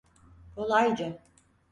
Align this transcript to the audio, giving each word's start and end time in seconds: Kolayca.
Kolayca. 0.55 1.09